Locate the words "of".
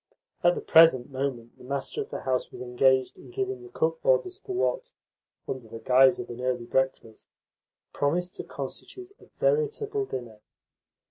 2.01-2.09, 6.19-6.31